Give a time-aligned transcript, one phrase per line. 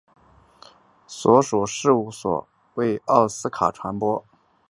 [1.05, 4.25] 所属事务所为奥斯卡传播。